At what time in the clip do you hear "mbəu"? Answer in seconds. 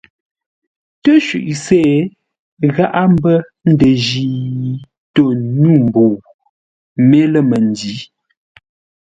5.85-6.13